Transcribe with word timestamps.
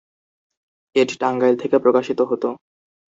এটি 0.95 1.15
টাঙ্গাইল 1.21 1.55
থেকে 1.61 1.77
প্রকাশিত 1.79 2.19
হতো। 2.31 2.49